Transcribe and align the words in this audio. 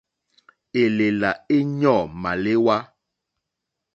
Élèlà 0.81 1.31
éɲɔ̂ 1.57 1.97
màléwá. 2.21 2.75